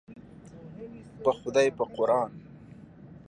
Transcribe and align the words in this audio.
په 1.23 1.31
خدای 1.37 1.67
په 1.77 1.83
قوران. 1.93 2.31